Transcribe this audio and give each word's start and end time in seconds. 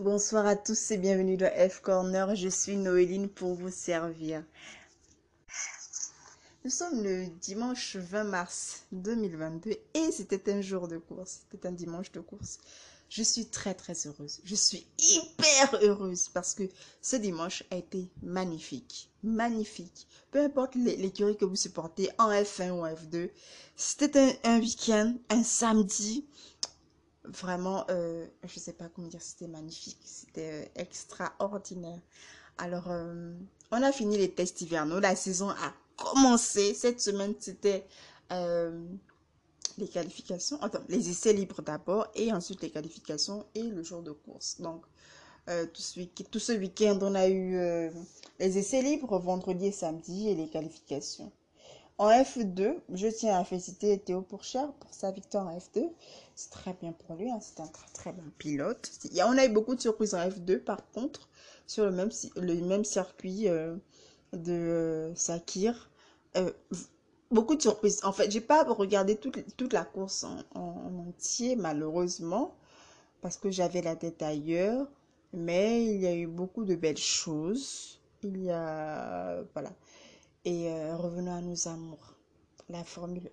Bonsoir 0.00 0.46
à 0.46 0.54
tous 0.54 0.92
et 0.92 0.96
bienvenue 0.96 1.36
dans 1.36 1.50
F 1.68 1.80
Corner. 1.80 2.36
Je 2.36 2.48
suis 2.48 2.76
Noéline 2.76 3.28
pour 3.28 3.54
vous 3.54 3.68
servir. 3.68 4.44
Nous 6.64 6.70
sommes 6.70 7.02
le 7.02 7.26
dimanche 7.40 7.96
20 7.96 8.22
mars 8.22 8.84
2022 8.92 9.70
et 9.94 10.12
c'était 10.12 10.52
un 10.52 10.60
jour 10.60 10.86
de 10.86 10.98
course. 10.98 11.40
C'était 11.50 11.66
un 11.66 11.72
dimanche 11.72 12.12
de 12.12 12.20
course. 12.20 12.60
Je 13.08 13.24
suis 13.24 13.46
très 13.46 13.74
très 13.74 14.06
heureuse. 14.06 14.38
Je 14.44 14.54
suis 14.54 14.86
hyper 15.00 15.82
heureuse 15.82 16.28
parce 16.28 16.54
que 16.54 16.68
ce 17.02 17.16
dimanche 17.16 17.64
a 17.72 17.76
été 17.76 18.08
magnifique. 18.22 19.10
Magnifique. 19.24 20.06
Peu 20.30 20.44
importe 20.44 20.76
l'écurie 20.76 21.36
que 21.36 21.44
vous 21.44 21.56
supportez 21.56 22.08
en 22.18 22.30
F1 22.30 22.70
ou 22.70 22.84
en 22.84 22.94
F2. 22.94 23.30
C'était 23.74 24.38
un, 24.44 24.52
un 24.52 24.60
week-end, 24.60 25.16
un 25.28 25.42
samedi 25.42 26.24
vraiment, 27.28 27.84
euh, 27.90 28.26
je 28.44 28.58
sais 28.58 28.72
pas 28.72 28.88
comment 28.88 29.08
dire, 29.08 29.22
c'était 29.22 29.48
magnifique, 29.48 29.98
c'était 30.04 30.64
euh, 30.64 30.80
extraordinaire. 30.80 32.00
Alors, 32.58 32.90
euh, 32.90 33.32
on 33.70 33.82
a 33.82 33.92
fini 33.92 34.16
les 34.18 34.30
tests 34.30 34.60
hivernaux, 34.60 35.00
la 35.00 35.14
saison 35.16 35.50
a 35.50 35.72
commencé. 35.96 36.74
Cette 36.74 37.00
semaine, 37.00 37.34
c'était 37.38 37.86
les 38.30 39.88
qualifications, 39.88 40.60
attends, 40.60 40.82
les 40.88 41.08
essais 41.08 41.32
libres 41.32 41.62
d'abord 41.62 42.08
et 42.14 42.32
ensuite 42.32 42.62
les 42.62 42.70
qualifications 42.70 43.46
et 43.54 43.62
le 43.62 43.82
jour 43.82 44.02
de 44.02 44.10
course. 44.12 44.60
Donc, 44.60 44.84
tout 45.46 45.80
ce 46.38 46.52
week-end, 46.52 46.98
on 47.00 47.14
a 47.14 47.28
eu 47.28 47.90
les 48.38 48.58
essais 48.58 48.82
libres 48.82 49.18
vendredi 49.18 49.66
et 49.66 49.72
samedi 49.72 50.28
et 50.28 50.34
les 50.34 50.48
qualifications. 50.48 51.32
En 51.98 52.10
F2, 52.10 52.76
je 52.94 53.08
tiens 53.08 53.38
à 53.40 53.44
féliciter 53.44 53.98
Théo 53.98 54.22
Pourchère 54.22 54.72
pour 54.74 54.94
sa 54.94 55.10
victoire 55.10 55.48
en 55.48 55.58
F2. 55.58 55.90
C'est 56.36 56.50
très 56.50 56.72
bien 56.80 56.92
pour 56.92 57.16
lui, 57.16 57.28
hein. 57.28 57.40
c'est 57.40 57.58
un 57.60 57.66
très 57.66 57.88
très 57.92 58.12
bon 58.12 58.22
pilote. 58.38 58.88
On 59.26 59.36
a 59.36 59.44
eu 59.44 59.48
beaucoup 59.48 59.74
de 59.74 59.80
surprises 59.80 60.14
en 60.14 60.18
F2 60.18 60.60
par 60.60 60.88
contre, 60.92 61.28
sur 61.66 61.84
le 61.84 61.90
même, 61.90 62.10
le 62.36 62.54
même 62.62 62.84
circuit 62.84 63.48
euh, 63.48 63.74
de 64.32 64.52
euh, 64.52 65.14
Sakir. 65.16 65.90
Euh, 66.36 66.52
beaucoup 67.32 67.56
de 67.56 67.62
surprises. 67.62 68.00
En 68.04 68.12
fait, 68.12 68.30
j'ai 68.30 68.40
pas 68.40 68.62
regardé 68.62 69.16
toute, 69.16 69.56
toute 69.56 69.72
la 69.72 69.84
course 69.84 70.22
en, 70.22 70.38
en, 70.54 71.08
entier, 71.08 71.56
malheureusement, 71.56 72.54
parce 73.22 73.36
que 73.36 73.50
j'avais 73.50 73.82
la 73.82 73.96
tête 73.96 74.22
ailleurs. 74.22 74.86
Mais 75.32 75.84
il 75.84 76.00
y 76.00 76.06
a 76.06 76.14
eu 76.14 76.28
beaucoup 76.28 76.64
de 76.64 76.76
belles 76.76 76.96
choses. 76.96 78.00
Il 78.22 78.44
y 78.44 78.50
a. 78.50 79.42
Voilà. 79.54 79.72
Et 80.48 80.70
euh, 80.70 80.96
revenons 80.96 81.34
à 81.34 81.42
nos 81.42 81.68
amours. 81.68 82.14
La 82.70 82.82
Formule 82.82 83.30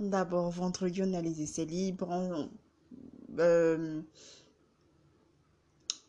1. 0.00 0.08
D'abord, 0.08 0.50
vendredi, 0.50 1.00
on 1.04 1.14
a 1.14 1.22
les 1.22 1.40
essais 1.40 1.64
libres. 1.64 2.48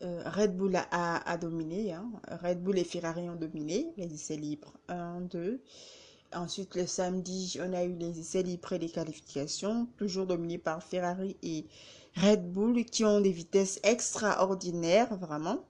Red 0.01 0.57
Bull 0.57 0.75
a, 0.75 1.17
a, 1.17 1.37
dominé. 1.37 1.93
Hein. 1.93 2.09
Red 2.41 2.63
Bull 2.63 2.79
et 2.79 2.83
Ferrari 2.83 3.29
ont 3.29 3.35
dominé 3.35 3.93
les 3.95 4.11
essais 4.11 4.37
libres. 4.37 4.73
1, 4.87 5.21
2. 5.21 5.61
Ensuite, 6.33 6.73
le 6.73 6.87
samedi, 6.87 7.59
on 7.61 7.71
a 7.73 7.83
eu 7.83 7.93
les 7.93 8.19
essais 8.19 8.41
libres 8.41 8.73
et 8.73 8.79
les 8.79 8.89
qualifications, 8.89 9.87
toujours 9.97 10.25
dominés 10.25 10.57
par 10.57 10.81
Ferrari 10.81 11.37
et 11.43 11.67
Red 12.15 12.51
Bull, 12.51 12.85
qui 12.85 13.05
ont 13.05 13.21
des 13.21 13.31
vitesses 13.31 13.79
extraordinaires, 13.83 15.15
vraiment. 15.15 15.63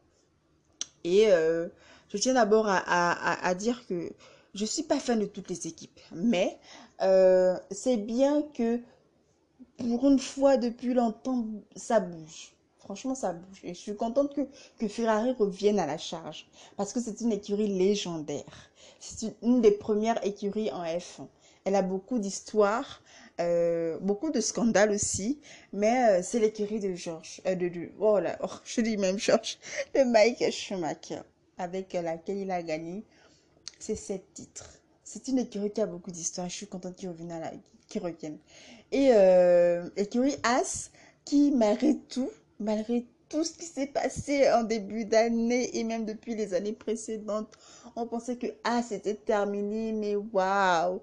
Et 1.03 1.33
euh, 1.33 1.67
je 2.07 2.17
tiens 2.17 2.35
d'abord 2.35 2.67
à, 2.69 3.45
à, 3.45 3.53
dire 3.53 3.85
que 3.85 4.13
je 4.53 4.65
suis 4.65 4.83
pas 4.83 4.99
fan 4.99 5.19
de 5.19 5.25
toutes 5.25 5.49
les 5.49 5.67
équipes, 5.67 5.99
mais 6.11 6.57
euh, 7.01 7.57
c'est 7.71 7.97
bien 7.97 8.41
que 8.53 8.81
pour 9.77 10.07
une 10.07 10.19
fois 10.19 10.57
depuis 10.57 10.93
longtemps, 10.93 11.45
ça 11.75 11.99
bouge. 11.99 12.53
Franchement, 12.79 13.15
ça 13.15 13.33
bouge. 13.33 13.59
Et 13.63 13.73
je 13.73 13.79
suis 13.79 13.95
contente 13.95 14.33
que, 14.33 14.47
que 14.79 14.87
Ferrari 14.87 15.33
revienne 15.37 15.77
à 15.79 15.85
la 15.85 15.97
charge. 15.97 16.47
Parce 16.77 16.93
que 16.93 17.01
c'est 17.01 17.21
une 17.21 17.33
écurie 17.33 17.67
légendaire. 17.67 18.71
C'est 18.99 19.35
une, 19.41 19.61
des 19.61 19.71
premières 19.71 20.25
écuries 20.25 20.71
en 20.71 20.83
F1. 20.83 21.27
Elle 21.65 21.75
a 21.75 21.81
beaucoup 21.81 22.17
d'histoires, 22.17 23.03
euh, 23.41 23.97
beaucoup 23.99 24.31
de 24.31 24.39
scandales 24.39 24.91
aussi. 24.91 25.41
Mais 25.73 26.19
euh, 26.19 26.23
c'est 26.23 26.39
l'écurie 26.39 26.79
de 26.79 26.95
George. 26.95 27.41
De, 27.45 27.91
oh 27.99 28.19
oh, 28.41 28.47
je 28.63 28.81
dis 28.81 28.95
même 28.95 29.19
George. 29.19 29.57
De 29.93 30.03
Mike 30.03 30.49
Schumacher. 30.51 31.21
Avec 31.57 31.93
laquelle 31.93 32.37
il 32.37 32.51
a 32.51 32.63
gagné 32.63 33.03
c'est 33.79 33.95
sept 33.95 34.33
titres. 34.33 34.69
C'est 35.03 35.27
une 35.27 35.39
écurie 35.39 35.71
qui 35.71 35.81
a 35.81 35.85
beaucoup 35.85 36.11
d'histoire. 36.11 36.49
Je 36.49 36.55
suis 36.55 36.67
contente 36.67 36.95
qu'ils 36.95 37.09
reviennent. 37.09 37.31
À 37.31 37.39
la... 37.39 37.51
qu'ils 37.87 38.01
reviennent. 38.01 38.39
Et 38.91 39.11
euh, 39.13 39.89
écurie 39.95 40.35
As 40.43 40.91
qui, 41.25 41.51
malgré 41.51 41.97
tout, 41.97 42.29
malgré 42.59 43.05
tout 43.29 43.43
ce 43.43 43.53
qui 43.53 43.65
s'est 43.65 43.87
passé 43.87 44.49
en 44.51 44.63
début 44.63 45.05
d'année 45.05 45.77
et 45.77 45.83
même 45.83 46.05
depuis 46.05 46.35
les 46.35 46.53
années 46.53 46.73
précédentes, 46.73 47.53
on 47.95 48.05
pensait 48.05 48.37
que 48.37 48.47
As 48.63 48.91
était 48.91 49.15
terminé, 49.15 49.91
mais 49.91 50.15
waouh! 50.15 51.01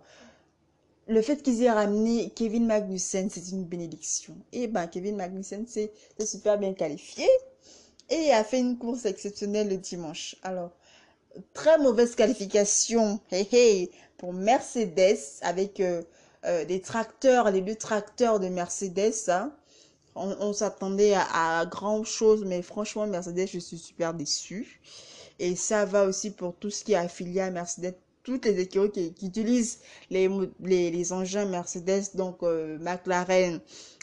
Le 1.06 1.20
fait 1.20 1.42
qu'ils 1.42 1.62
aient 1.62 1.70
ramené 1.70 2.30
Kevin 2.30 2.64
Magnussen, 2.66 3.28
c'est 3.28 3.50
une 3.50 3.64
bénédiction. 3.64 4.36
Et 4.52 4.68
ben, 4.68 4.86
Kevin 4.86 5.16
Magnussen 5.16 5.66
s'est 5.66 5.92
super 6.24 6.58
bien 6.58 6.72
qualifié 6.72 7.26
et 8.08 8.32
a 8.32 8.42
fait 8.42 8.60
une 8.60 8.78
course 8.78 9.04
exceptionnelle 9.04 9.68
le 9.68 9.76
dimanche. 9.76 10.36
Alors, 10.42 10.70
très 11.52 11.78
mauvaise 11.78 12.14
qualification 12.14 13.20
hey, 13.30 13.90
pour 14.18 14.32
Mercedes 14.32 15.18
avec 15.42 15.80
euh, 15.80 16.02
euh, 16.44 16.64
des 16.64 16.80
tracteurs, 16.80 17.50
les 17.50 17.60
deux 17.60 17.74
tracteurs 17.74 18.40
de 18.40 18.48
Mercedes. 18.48 19.14
Hein. 19.28 19.52
On, 20.16 20.52
s'attendait 20.52 21.14
à, 21.14 21.66
grand 21.66 22.04
chose, 22.04 22.44
mais 22.44 22.62
franchement, 22.62 23.06
Mercedes, 23.06 23.48
je 23.52 23.58
suis 23.58 23.78
super 23.78 24.14
déçue. 24.14 24.80
Et 25.40 25.56
ça 25.56 25.84
va 25.84 26.04
aussi 26.04 26.30
pour 26.30 26.54
tout 26.54 26.70
ce 26.70 26.84
qui 26.84 26.92
est 26.92 26.96
affilié 26.96 27.40
à 27.40 27.50
Mercedes. 27.50 27.96
Toutes 28.22 28.44
les 28.44 28.60
écuries 28.60 28.92
qui, 28.92 29.26
utilisent 29.26 29.80
les, 30.10 30.30
les, 30.60 30.90
les, 30.92 31.12
engins 31.12 31.46
Mercedes, 31.46 32.14
donc 32.14 32.42
euh, 32.42 32.78
McLaren, 32.78 33.60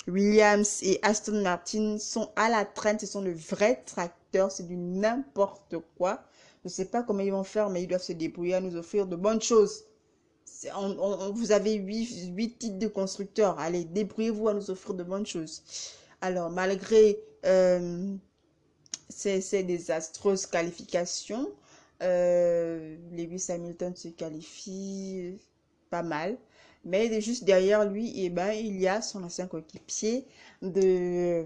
Williams 0.07 0.79
et 0.83 0.99
Aston 1.01 1.41
Martin 1.41 1.97
sont 1.97 2.29
à 2.35 2.49
la 2.49 2.65
traîne. 2.65 2.99
Ce 2.99 3.07
sont 3.07 3.21
de 3.21 3.31
vrais 3.31 3.81
tracteurs. 3.85 4.51
C'est 4.51 4.67
du 4.67 4.75
n'importe 4.75 5.75
quoi. 5.97 6.23
Je 6.63 6.69
ne 6.69 6.69
sais 6.69 6.85
pas 6.85 7.03
comment 7.03 7.21
ils 7.21 7.31
vont 7.31 7.43
faire, 7.43 7.69
mais 7.69 7.83
ils 7.83 7.87
doivent 7.87 8.03
se 8.03 8.13
débrouiller 8.13 8.55
à 8.55 8.61
nous 8.61 8.75
offrir 8.75 9.07
de 9.07 9.15
bonnes 9.15 9.41
choses. 9.41 9.85
On, 10.75 11.31
vous 11.31 11.51
avez 11.51 11.73
huit, 11.73 12.29
huit 12.35 12.57
titres 12.59 12.77
de 12.77 12.87
constructeurs. 12.87 13.59
Allez, 13.59 13.83
débrouillez-vous 13.85 14.47
à 14.47 14.53
nous 14.53 14.69
offrir 14.69 14.93
de 14.93 15.03
bonnes 15.03 15.25
choses. 15.25 15.63
Alors, 16.21 16.51
malgré 16.51 17.19
euh, 17.45 18.15
ces, 19.09 19.41
ces, 19.41 19.63
désastreuses 19.63 20.45
qualifications, 20.45 21.49
euh, 22.03 22.95
Lewis 23.11 23.45
Hamilton 23.49 23.95
se 23.95 24.09
qualifie 24.09 25.39
pas 25.89 26.03
mal. 26.03 26.37
Mais 26.85 27.21
juste 27.21 27.43
derrière 27.43 27.85
lui, 27.89 28.11
eh 28.15 28.29
ben, 28.29 28.51
il 28.51 28.79
y 28.79 28.87
a 28.87 29.01
son 29.01 29.23
ancien 29.23 29.47
coéquipier 29.47 30.27
de 30.61 31.45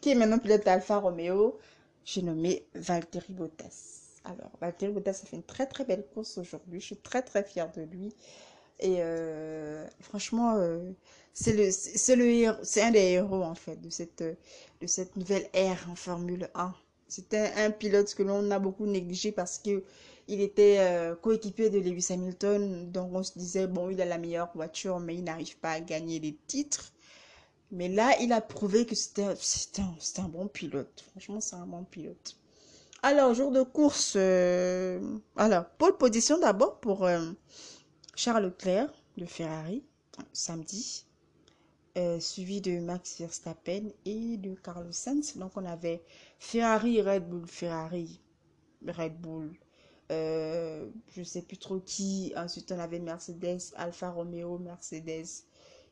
qui 0.00 0.10
est 0.10 0.14
maintenant 0.14 0.38
pilote 0.38 0.66
Alfa 0.68 0.98
Romeo, 0.98 1.58
j'ai 2.04 2.20
nommé 2.20 2.66
Valtteri 2.74 3.32
Bottas. 3.32 4.03
Alors, 4.24 4.50
Valtteri 4.60 4.92
Bottas 4.92 5.20
a 5.22 5.26
fait 5.26 5.36
une 5.36 5.42
très 5.42 5.66
très 5.66 5.84
belle 5.84 6.06
course 6.14 6.38
aujourd'hui. 6.38 6.80
Je 6.80 6.86
suis 6.86 6.96
très 6.96 7.22
très 7.22 7.44
fière 7.44 7.70
de 7.72 7.82
lui. 7.82 8.14
Et 8.80 8.96
euh, 9.00 9.86
franchement, 10.00 10.56
euh, 10.56 10.90
c'est 11.32 12.82
un 12.82 12.90
des 12.90 12.98
héros 13.00 13.42
en 13.42 13.54
fait 13.54 13.76
de 13.80 13.90
cette 13.90 14.22
de 14.22 14.86
cette 14.86 15.16
nouvelle 15.16 15.48
ère 15.52 15.86
en 15.90 15.94
Formule 15.94 16.50
1. 16.54 16.74
C'était 17.08 17.52
un 17.56 17.70
pilote 17.70 18.14
que 18.14 18.22
l'on 18.22 18.50
a 18.50 18.58
beaucoup 18.58 18.86
négligé 18.86 19.30
parce 19.32 19.58
que 19.58 19.84
il 20.26 20.40
était 20.40 20.78
euh, 20.80 21.14
coéquipier 21.16 21.68
de 21.70 21.78
Lewis 21.78 22.06
Hamilton, 22.10 22.90
donc 22.90 23.10
on 23.14 23.22
se 23.22 23.38
disait 23.38 23.66
bon, 23.66 23.90
il 23.90 24.00
a 24.00 24.06
la 24.06 24.18
meilleure 24.18 24.50
voiture, 24.54 24.98
mais 25.00 25.14
il 25.16 25.24
n'arrive 25.24 25.58
pas 25.58 25.72
à 25.72 25.80
gagner 25.80 26.18
les 26.18 26.36
titres. 26.46 26.92
Mais 27.70 27.88
là, 27.88 28.16
il 28.20 28.32
a 28.32 28.40
prouvé 28.40 28.86
que 28.86 28.94
c'était 28.94 29.34
c'était 29.38 29.82
un 30.22 30.28
bon 30.28 30.48
pilote. 30.48 31.04
Franchement, 31.12 31.40
c'est 31.40 31.56
un 31.56 31.66
bon 31.66 31.84
pilote. 31.84 32.36
Alors, 33.06 33.34
jour 33.34 33.50
de 33.50 33.62
course, 33.62 34.14
euh, 34.16 35.18
alors, 35.36 35.66
pole 35.76 35.98
position 35.98 36.38
d'abord 36.38 36.80
pour 36.80 37.04
euh, 37.04 37.32
Charles 38.16 38.44
Leclerc 38.44 38.90
de 39.18 39.26
Ferrari, 39.26 39.84
samedi, 40.32 41.04
euh, 41.98 42.18
suivi 42.18 42.62
de 42.62 42.80
Max 42.80 43.18
Verstappen 43.20 43.90
et 44.06 44.38
de 44.38 44.54
Carlos 44.54 44.90
Sainz. 44.90 45.36
Donc, 45.36 45.52
on 45.56 45.66
avait 45.66 46.02
Ferrari, 46.38 47.02
Red 47.02 47.28
Bull, 47.28 47.46
Ferrari, 47.46 48.22
Red 48.88 49.20
Bull, 49.20 49.52
je 50.08 51.22
sais 51.22 51.42
plus 51.42 51.58
trop 51.58 51.80
qui. 51.80 52.32
Ensuite, 52.34 52.72
on 52.72 52.78
avait 52.78 53.00
Mercedes, 53.00 53.74
Alfa 53.76 54.12
Romeo, 54.12 54.56
Mercedes, 54.56 55.44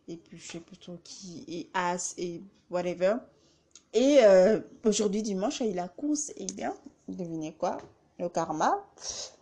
et 0.08 0.16
puis 0.16 0.38
je 0.38 0.52
sais 0.52 0.60
plus 0.60 0.78
trop 0.78 0.96
qui, 1.04 1.44
et 1.46 1.68
As, 1.74 2.14
et 2.16 2.42
whatever. 2.70 3.16
Et 3.92 4.20
aujourd'hui, 4.82 5.20
dimanche, 5.22 5.60
il 5.60 5.76
y 5.76 5.78
a 5.78 5.88
course. 5.88 6.32
Et 6.38 6.46
bien, 6.46 6.74
devinez 7.08 7.54
quoi? 7.54 7.78
Le 8.18 8.28
karma. 8.28 8.84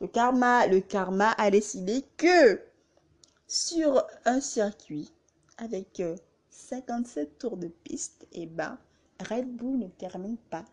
Le 0.01 0.07
karma, 0.07 0.67
le 0.67 0.81
karma 0.81 1.33
a 1.33 1.51
décidé 1.51 2.05
que 2.17 2.61
sur 3.47 4.05
un 4.25 4.41
circuit 4.41 5.12
avec 5.59 6.03
57 6.51 7.29
euh, 7.29 7.31
tours 7.39 7.57
de 7.57 7.69
piste, 7.69 8.27
et 8.33 8.43
eh 8.43 8.47
ben, 8.47 8.79
Red 9.29 9.49
Bull 9.57 9.79
ne 9.79 9.89
termine 9.89 10.37
pas. 10.37 10.65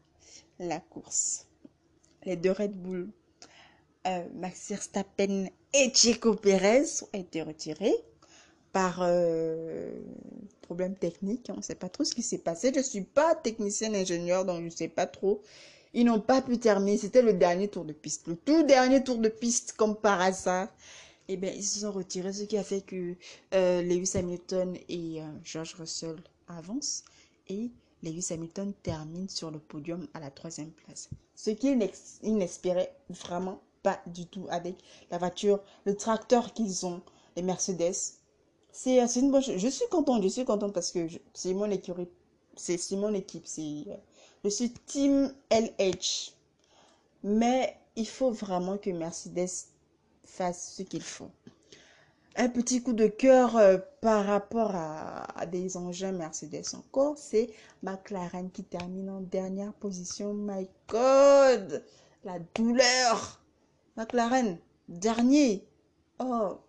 la 0.59 0.79
course. 0.79 1.45
Les 2.23 2.35
deux 2.35 2.51
Red 2.51 2.73
Bull, 2.73 3.09
euh, 4.07 4.27
Max 4.35 4.69
Verstappen 4.69 5.47
et 5.73 5.91
Checo 5.93 6.35
Pérez 6.35 6.85
ont 7.03 7.17
été 7.17 7.41
retirés 7.41 7.95
par 8.71 8.99
euh, 9.01 9.91
problème 10.61 10.95
technique. 10.95 11.49
On 11.51 11.57
ne 11.57 11.61
sait 11.61 11.75
pas 11.75 11.89
trop 11.89 12.03
ce 12.03 12.13
qui 12.13 12.21
s'est 12.21 12.37
passé. 12.37 12.71
Je 12.73 12.79
ne 12.79 12.83
suis 12.83 13.01
pas 13.01 13.35
technicien 13.35 13.93
ingénieur, 13.93 14.45
donc 14.45 14.59
je 14.59 14.65
ne 14.65 14.69
sais 14.69 14.87
pas 14.87 15.07
trop. 15.07 15.41
Ils 15.97 16.05
n'ont 16.05 16.21
pas 16.21 16.43
pu 16.43 16.59
terminer. 16.59 16.95
C'était 16.95 17.23
le 17.23 17.33
dernier 17.33 17.69
tour 17.69 17.83
de 17.83 17.91
piste. 17.91 18.27
Le 18.27 18.35
tout 18.35 18.61
dernier 18.61 19.03
tour 19.03 19.17
de 19.17 19.29
piste, 19.29 19.73
comme 19.73 19.95
par 19.95 20.21
hasard. 20.21 20.67
Eh 21.27 21.37
bien, 21.37 21.51
ils 21.51 21.63
se 21.63 21.79
sont 21.79 21.91
retirés, 21.91 22.33
ce 22.33 22.43
qui 22.43 22.55
a 22.55 22.63
fait 22.63 22.81
que 22.81 23.15
euh, 23.55 23.81
Lewis 23.81 24.11
Hamilton 24.13 24.77
et 24.89 25.19
euh, 25.19 25.25
George 25.43 25.73
Russell 25.73 26.17
avancent. 26.47 27.03
Et 27.47 27.71
Lewis 28.03 28.27
Hamilton 28.29 28.73
termine 28.83 29.27
sur 29.27 29.49
le 29.49 29.57
podium 29.57 30.07
à 30.13 30.19
la 30.19 30.29
troisième 30.29 30.69
place. 30.69 31.09
Ce 31.33 31.49
qui 31.49 31.69
est 31.69 32.19
inespéré, 32.21 32.89
vraiment 33.09 33.59
pas 33.81 33.99
du 34.05 34.27
tout 34.27 34.45
avec 34.51 34.75
la 35.09 35.17
voiture, 35.17 35.63
le 35.85 35.95
tracteur 35.95 36.53
qu'ils 36.53 36.85
ont, 36.85 37.01
les 37.35 37.41
Mercedes. 37.41 37.95
C'est 38.71 38.99
une 39.15 39.31
bonne 39.31 39.41
chose. 39.41 39.57
Je 39.57 39.67
suis 39.67 39.87
contente, 39.89 40.21
je 40.21 40.27
suis 40.27 40.45
contente 40.45 40.73
parce 40.73 40.91
que 40.91 41.07
c'est 41.33 41.55
mon 41.55 41.67
c'est 42.55 42.95
mon 42.95 43.13
équipe. 43.15 43.47
C'est, 43.47 43.85
je 44.43 44.49
suis 44.49 44.71
Team 44.71 45.33
LH. 45.51 46.33
Mais 47.23 47.77
il 47.95 48.07
faut 48.07 48.31
vraiment 48.31 48.77
que 48.77 48.89
Mercedes 48.89 49.49
fasse 50.23 50.75
ce 50.77 50.83
qu'il 50.83 51.03
faut. 51.03 51.31
Un 52.35 52.49
petit 52.49 52.83
coup 52.83 52.93
de 52.93 53.07
cœur 53.07 53.57
euh, 53.57 53.79
par 53.99 54.25
rapport 54.25 54.71
à, 54.75 55.45
des 55.47 55.75
engins 55.75 56.11
Mercedes 56.11 56.75
encore, 56.75 57.17
c'est 57.17 57.49
McLaren 57.81 58.51
qui 58.51 58.63
termine 58.63 59.09
en 59.09 59.21
dernière 59.21 59.73
position. 59.73 60.35
My 60.35 60.69
God, 60.87 61.83
la 62.23 62.37
douleur. 62.53 63.41
McLaren, 63.95 64.59
dernier. 64.87 65.67
Oh, 66.19 66.59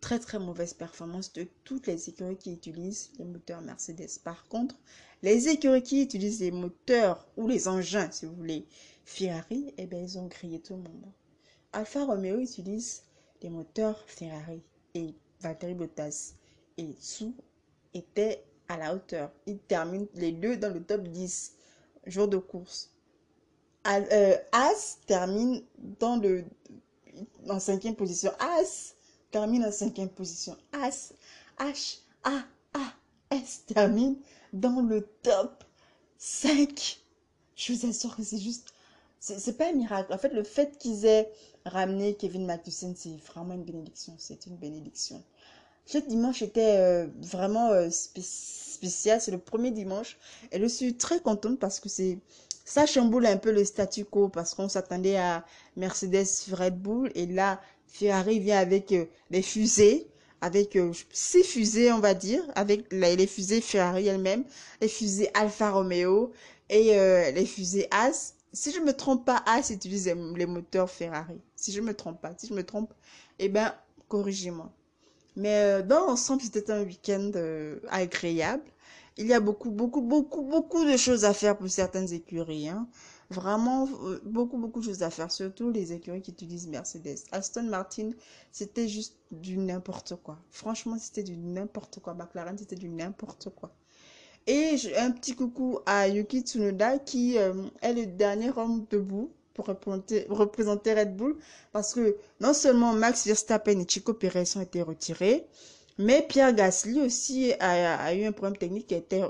très 0.00 0.18
très 0.18 0.38
mauvaise 0.38 0.72
performance 0.72 1.30
de 1.34 1.46
toutes 1.64 1.86
les 1.86 2.08
écuries 2.08 2.38
qui 2.38 2.54
utilisent 2.54 3.10
les 3.18 3.26
moteurs 3.26 3.60
Mercedes. 3.60 4.18
Par 4.24 4.48
contre, 4.48 4.74
les 5.22 5.48
écuries 5.48 5.82
qui 5.82 6.02
utilisent 6.02 6.40
les 6.40 6.50
moteurs 6.50 7.26
ou 7.36 7.46
les 7.46 7.68
engins, 7.68 8.10
si 8.10 8.26
vous 8.26 8.34
voulez, 8.34 8.66
Ferrari, 9.04 9.72
eh 9.76 9.86
bien, 9.86 10.00
ils 10.00 10.18
ont 10.18 10.26
grillé 10.26 10.60
tout 10.60 10.74
le 10.74 10.82
monde. 10.82 11.12
Alfa 11.72 12.04
Romeo 12.04 12.38
utilise 12.38 13.02
les 13.42 13.50
moteurs 13.50 14.02
Ferrari 14.06 14.62
et 14.94 15.14
Valtteri 15.40 15.74
Bottas 15.74 16.34
et 16.76 16.94
Sou 17.00 17.34
était 17.94 18.44
à 18.68 18.76
la 18.76 18.94
hauteur. 18.94 19.30
Ils 19.46 19.58
terminent 19.58 20.06
les 20.14 20.32
deux 20.32 20.56
dans 20.56 20.72
le 20.72 20.82
top 20.82 21.02
10 21.02 21.54
jour 22.06 22.28
de 22.28 22.36
course. 22.36 22.90
Euh, 23.86 24.36
As 24.52 24.98
termine 25.06 25.62
dans 25.98 26.16
le 26.16 26.44
en 27.48 27.58
cinquième 27.58 27.96
position. 27.96 28.32
As 28.38 28.94
termine 29.30 29.64
en 29.64 29.72
cinquième 29.72 30.08
position. 30.08 30.56
As 30.72 31.12
H 31.58 31.98
A 32.24 32.44
A 32.74 32.94
S 33.32 33.64
termine 33.66 34.16
dans 34.52 34.80
le 34.80 35.08
top 35.22 35.64
5. 36.18 36.98
Je 37.56 37.72
vous 37.72 37.86
assure 37.86 38.16
que 38.16 38.22
c'est 38.22 38.38
juste 38.38 38.72
c'est 39.22 39.56
pas 39.56 39.68
un 39.68 39.72
miracle. 39.72 40.12
En 40.12 40.18
fait, 40.18 40.32
le 40.32 40.42
fait 40.42 40.76
qu'ils 40.78 41.06
aient 41.06 41.30
ramené 41.64 42.14
Kevin 42.14 42.44
Magnussen, 42.44 42.94
c'est 42.96 43.16
vraiment 43.32 43.54
une 43.54 43.62
bénédiction. 43.62 44.14
C'est 44.18 44.46
une 44.46 44.56
bénédiction. 44.56 45.22
Ce 45.86 45.98
dimanche 45.98 46.42
était 46.42 46.78
euh, 46.78 47.06
vraiment 47.20 47.70
euh, 47.70 47.88
spécial. 47.90 49.20
C'est 49.20 49.30
le 49.30 49.38
premier 49.38 49.70
dimanche. 49.70 50.18
Et 50.50 50.60
je 50.60 50.66
suis 50.66 50.96
très 50.96 51.20
contente 51.20 51.60
parce 51.60 51.78
que 51.78 51.88
c'est 51.88 52.18
ça 52.64 52.86
chamboule 52.86 53.26
un 53.26 53.36
peu 53.36 53.52
le 53.52 53.64
statu 53.64 54.04
quo 54.04 54.28
parce 54.28 54.54
qu'on 54.54 54.68
s'attendait 54.68 55.16
à 55.16 55.44
Mercedes 55.76 56.26
Red 56.52 56.80
Bull 56.80 57.10
et 57.14 57.26
là 57.26 57.60
Ferrari 57.86 58.40
vient 58.40 58.58
avec 58.58 58.92
euh, 58.92 59.04
les 59.30 59.42
fusées 59.42 60.08
avec 60.42 60.78
six 61.12 61.44
fusées 61.44 61.90
on 61.92 62.00
va 62.00 62.12
dire 62.12 62.42
avec 62.54 62.84
les, 62.92 63.26
fusées 63.26 63.62
Ferrari 63.62 64.06
elles-mêmes 64.08 64.44
les 64.82 64.88
fusées 64.88 65.30
Alfa 65.32 65.70
Romeo 65.70 66.32
et 66.68 66.92
les 67.32 67.46
fusées 67.46 67.88
As 67.90 68.34
si 68.52 68.70
je 68.70 68.80
me 68.80 68.92
trompe 68.92 69.24
pas, 69.24 69.42
As 69.46 69.70
utilise 69.70 70.06
les 70.06 70.46
moteurs 70.46 70.90
Ferrari. 70.90 71.40
Si 71.56 71.72
je 71.72 71.80
me 71.80 71.94
trompe 71.94 72.20
pas, 72.20 72.32
si 72.36 72.48
je 72.48 72.54
me 72.54 72.64
trompe, 72.64 72.92
eh 73.38 73.48
bien, 73.48 73.74
corrigez-moi. 74.08 74.70
Mais 75.36 75.56
euh, 75.56 75.82
dans 75.82 76.06
l'ensemble, 76.06 76.42
c'était 76.42 76.70
un 76.70 76.82
week-end 76.82 77.30
euh, 77.36 77.80
agréable. 77.88 78.64
Il 79.16 79.26
y 79.26 79.34
a 79.34 79.40
beaucoup, 79.40 79.70
beaucoup, 79.70 80.02
beaucoup, 80.02 80.42
beaucoup 80.42 80.84
de 80.84 80.96
choses 80.96 81.24
à 81.24 81.32
faire 81.32 81.56
pour 81.56 81.68
certaines 81.70 82.12
écuries. 82.12 82.68
Hein. 82.68 82.86
Vraiment, 83.32 83.88
euh, 84.04 84.20
beaucoup, 84.24 84.58
beaucoup 84.58 84.80
de 84.80 84.84
choses 84.84 85.02
à 85.02 85.10
faire. 85.10 85.32
Surtout 85.32 85.70
les 85.70 85.92
écuries 85.92 86.20
qui 86.20 86.32
utilisent 86.32 86.68
Mercedes. 86.68 87.18
Aston 87.32 87.64
Martin, 87.64 88.10
c'était 88.50 88.88
juste 88.88 89.16
du 89.30 89.56
n'importe 89.56 90.16
quoi. 90.22 90.38
Franchement, 90.50 90.98
c'était 90.98 91.22
du 91.22 91.36
n'importe 91.36 92.00
quoi. 92.00 92.12
McLaren, 92.14 92.58
c'était 92.58 92.76
du 92.76 92.88
n'importe 92.90 93.48
quoi. 93.50 93.74
Et 94.46 94.76
un 94.98 95.12
petit 95.12 95.34
coucou 95.34 95.78
à 95.86 96.08
Yuki 96.08 96.40
Tsunoda 96.40 96.98
qui 96.98 97.38
euh, 97.38 97.54
est 97.80 97.94
le 97.94 98.06
dernier 98.06 98.50
homme 98.56 98.84
debout 98.90 99.32
pour 99.54 99.66
représenter, 99.66 100.94
Red 100.94 101.16
Bull 101.16 101.36
parce 101.72 101.94
que 101.94 102.16
non 102.40 102.52
seulement 102.52 102.92
Max 102.92 103.26
Verstappen 103.26 103.78
et 103.78 103.86
Chico 103.88 104.14
Perez 104.14 104.44
ont 104.56 104.60
été 104.60 104.82
retirés, 104.82 105.46
mais 105.98 106.26
Pierre 106.26 106.54
Gasly 106.54 107.00
aussi 107.00 107.52
a, 107.60 108.14
eu 108.14 108.24
un 108.24 108.32
problème 108.32 108.56
technique 108.56 108.88
qui 108.88 108.94
a 108.94 108.98
été 108.98 109.24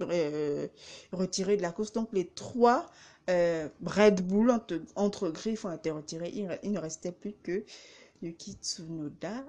euh, 0.00 0.68
retiré 1.12 1.56
de 1.56 1.62
la 1.62 1.72
course. 1.72 1.92
Donc 1.92 2.08
les 2.12 2.26
trois 2.26 2.86
euh, 3.30 3.68
Red 3.84 4.26
Bull 4.26 4.50
entre, 4.50 4.80
entre, 4.96 5.28
griffes 5.30 5.64
ont 5.64 5.72
été 5.72 5.90
retirés. 5.90 6.30
Il, 6.34 6.72
ne 6.72 6.78
restait 6.78 7.12
plus 7.12 7.34
que 7.42 7.64
Yuki 8.22 8.56
Tsunoda 8.60 9.44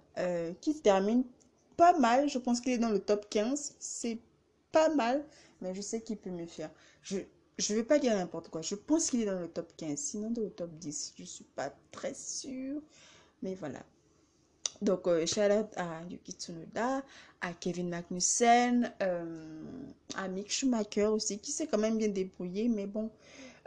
qui 0.62 0.80
termine 0.82 1.24
pas 1.78 1.98
mal. 1.98 2.30
Je 2.30 2.38
pense 2.38 2.62
qu'il 2.62 2.74
est 2.74 2.78
dans 2.78 2.90
le 2.90 3.00
top 3.00 3.28
15. 3.30 3.76
C'est 3.80 4.20
pas 4.72 4.94
mal, 4.94 5.24
mais 5.62 5.74
je 5.74 5.82
sais 5.82 6.02
qu'il 6.02 6.18
peut 6.18 6.30
me 6.30 6.46
faire. 6.46 6.70
Je 7.02 7.20
je 7.58 7.74
vais 7.76 7.84
pas 7.84 8.00
dire 8.00 8.16
n'importe 8.16 8.50
quoi. 8.50 8.62
Je 8.62 8.76
pense 8.76 9.10
qu'il 9.10 9.22
est 9.22 9.26
dans 9.26 9.40
le 9.40 9.48
top 9.48 9.72
15, 9.78 9.98
sinon 10.00 10.32
dans 10.32 10.42
le 10.42 10.50
top 10.50 10.72
10. 10.80 11.14
Je 11.18 11.24
suis 11.24 11.44
pas 11.44 11.74
très 11.92 12.14
sûre, 12.14 12.82
mais 13.42 13.56
voilà. 13.56 13.84
Donc, 14.82 15.08
euh, 15.08 15.26
shout 15.26 15.42
out 15.42 15.68
à 15.78 16.02
Yuki 16.10 16.34
Tsunoda, 16.34 17.04
à 17.42 17.54
Kevin 17.54 17.90
Magnussen, 17.90 18.92
euh, 19.02 19.64
à 20.16 20.28
Mick 20.28 20.52
Schumacher 20.52 21.06
aussi, 21.06 21.40
qui 21.40 21.52
s'est 21.52 21.68
quand 21.68 21.78
même 21.78 21.98
bien 21.98 22.10
débrouillé, 22.10 22.68
mais 22.68 22.88
bon, 22.88 23.10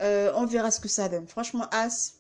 euh, 0.00 0.32
on 0.34 0.46
verra 0.46 0.70
ce 0.70 0.80
que 0.80 0.88
ça 0.88 1.08
donne. 1.08 1.26
Franchement, 1.26 1.64
As, 1.70 2.14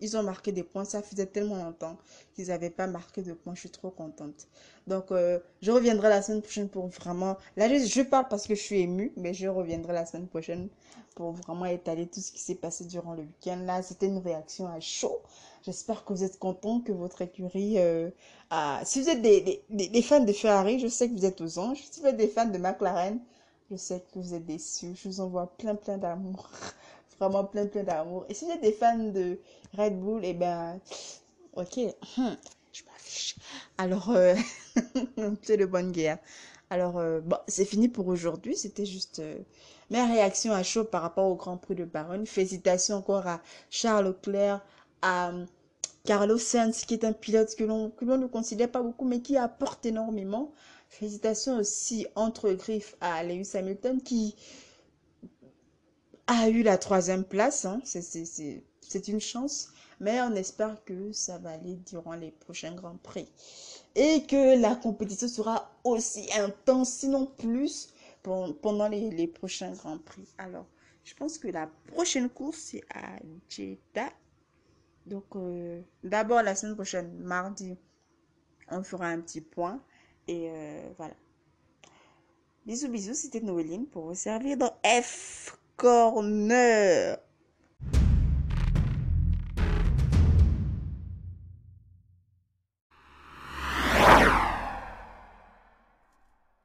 ils 0.00 0.16
ont 0.16 0.22
marqué 0.22 0.52
des 0.52 0.62
points. 0.62 0.84
Ça 0.84 1.02
faisait 1.02 1.26
tellement 1.26 1.56
longtemps 1.62 1.96
qu'ils 2.34 2.48
n'avaient 2.48 2.70
pas 2.70 2.86
marqué 2.86 3.22
de 3.22 3.32
points. 3.32 3.54
Je 3.54 3.60
suis 3.60 3.70
trop 3.70 3.90
contente. 3.90 4.48
Donc, 4.86 5.12
euh, 5.12 5.38
je 5.62 5.70
reviendrai 5.70 6.08
la 6.08 6.22
semaine 6.22 6.42
prochaine 6.42 6.68
pour 6.68 6.88
vraiment... 6.88 7.36
Là, 7.56 7.68
je, 7.68 8.02
parle 8.02 8.26
parce 8.28 8.46
que 8.46 8.54
je 8.54 8.60
suis 8.60 8.80
émue, 8.80 9.12
mais 9.16 9.34
je 9.34 9.46
reviendrai 9.46 9.92
la 9.92 10.06
semaine 10.06 10.26
prochaine 10.26 10.68
pour 11.14 11.32
vraiment 11.32 11.66
étaler 11.66 12.06
tout 12.06 12.20
ce 12.20 12.32
qui 12.32 12.40
s'est 12.40 12.54
passé 12.54 12.84
durant 12.84 13.14
le 13.14 13.22
week-end. 13.22 13.58
Là, 13.64 13.82
c'était 13.82 14.06
une 14.06 14.18
réaction 14.18 14.66
à 14.66 14.80
chaud. 14.80 15.20
J'espère 15.62 16.04
que 16.04 16.12
vous 16.12 16.24
êtes 16.24 16.38
contents, 16.38 16.80
que 16.80 16.92
votre 16.92 17.22
écurie... 17.22 17.78
Euh. 17.78 18.10
Si 18.84 19.00
vous 19.00 19.08
êtes 19.08 19.22
des, 19.22 19.62
des, 19.70 19.88
des, 19.88 20.02
fans 20.02 20.24
de 20.24 20.32
Ferrari, 20.32 20.80
je 20.80 20.88
sais 20.88 21.08
que 21.08 21.14
vous 21.14 21.24
êtes 21.24 21.40
aux 21.40 21.58
anges. 21.58 21.84
Si 21.88 22.00
vous 22.00 22.06
êtes 22.08 22.16
des 22.16 22.26
fans 22.26 22.46
de 22.46 22.58
McLaren, 22.58 23.20
je 23.70 23.76
sais 23.76 24.02
que 24.12 24.18
vous 24.18 24.34
êtes 24.34 24.44
déçus. 24.44 24.96
Je 24.96 25.08
vous 25.08 25.20
envoie 25.20 25.46
plein, 25.56 25.76
plein 25.76 25.98
d'amour. 25.98 26.50
Vraiment 27.20 27.44
plein, 27.44 27.66
plein 27.66 27.84
d'amour. 27.84 28.24
Et 28.28 28.34
si 28.34 28.50
êtes 28.50 28.62
des 28.62 28.72
fans 28.72 28.98
de 28.98 29.38
Red 29.76 30.00
Bull, 30.00 30.24
et 30.24 30.30
eh 30.30 30.34
ben, 30.34 30.80
ok, 31.54 31.78
hmm, 32.16 32.34
je 32.72 32.82
m'affiche. 32.84 33.36
Alors, 33.78 34.10
euh, 34.10 34.34
c'est 35.42 35.58
de 35.58 35.66
bonne 35.66 35.92
guerre. 35.92 36.18
Alors, 36.70 36.98
euh, 36.98 37.20
bon, 37.20 37.36
c'est 37.46 37.64
fini 37.64 37.88
pour 37.88 38.08
aujourd'hui. 38.08 38.56
C'était 38.56 38.86
juste 38.86 39.18
euh, 39.18 39.38
ma 39.90 40.06
réaction 40.06 40.52
à 40.52 40.62
chaud 40.62 40.84
par 40.84 41.02
rapport 41.02 41.26
au 41.26 41.34
Grand 41.34 41.56
Prix 41.56 41.74
de 41.74 41.84
Baronne. 41.84 42.26
Félicitations 42.26 42.96
encore 42.96 43.26
à 43.26 43.40
Charles 43.70 44.06
Leclerc, 44.06 44.64
à 45.02 45.32
Carlos 46.04 46.38
Sainz, 46.38 46.84
qui 46.84 46.94
est 46.94 47.04
un 47.04 47.12
pilote 47.12 47.54
que 47.56 47.64
l'on 47.64 47.92
ne 48.00 48.26
considère 48.26 48.70
pas 48.70 48.82
beaucoup, 48.82 49.04
mais 49.04 49.20
qui 49.20 49.36
apporte 49.36 49.84
énormément. 49.84 50.52
Félicitations 50.88 51.56
aussi 51.58 52.06
entre 52.14 52.50
griffes 52.52 52.96
à 53.00 53.22
Lewis 53.22 53.50
Hamilton, 53.54 54.00
qui 54.00 54.34
a 56.38 56.48
eu 56.48 56.62
la 56.62 56.78
troisième 56.78 57.24
place. 57.24 57.64
Hein. 57.64 57.80
C'est 57.84 59.08
une 59.08 59.20
chance. 59.20 59.72
Mais 59.98 60.20
on 60.22 60.34
espère 60.34 60.82
que 60.84 61.12
ça 61.12 61.36
va 61.38 61.50
aller 61.50 61.76
durant 61.86 62.14
les 62.14 62.30
prochains 62.30 62.74
Grands 62.74 62.96
Prix. 63.02 63.30
Et 63.94 64.22
que 64.26 64.58
la 64.58 64.74
compétition 64.76 65.28
sera 65.28 65.70
aussi 65.84 66.26
intense, 66.38 66.90
sinon 66.90 67.26
plus, 67.26 67.92
pendant 68.22 68.88
les, 68.88 69.26
prochains 69.26 69.72
Grands 69.72 69.98
Prix. 69.98 70.28
Alors, 70.38 70.66
je 71.04 71.14
pense 71.14 71.38
que 71.38 71.48
la 71.48 71.68
prochaine 71.88 72.30
course, 72.30 72.58
c'est 72.58 72.84
à 72.94 73.18
Jeddah. 73.48 74.12
Donc, 75.06 75.24
euh, 75.36 75.82
d'abord, 76.04 76.42
la 76.42 76.54
semaine 76.54 76.76
prochaine, 76.76 77.12
mardi, 77.18 77.76
on 78.70 78.82
fera 78.82 79.08
un 79.08 79.20
petit 79.20 79.40
point. 79.40 79.82
Et 80.28 80.48
euh, 80.50 80.88
voilà. 80.96 81.14
Bisous, 82.64 82.88
bisous, 82.88 83.14
c'était 83.14 83.40
Noéline 83.40 83.86
pour 83.86 84.06
vous 84.06 84.14
servir 84.14 84.56
dans 84.56 84.72
F 84.84 85.59
corner. 85.80 87.29